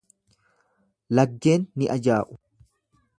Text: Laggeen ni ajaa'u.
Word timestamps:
Laggeen 1.19 1.69
ni 1.81 1.91
ajaa'u. 1.97 2.43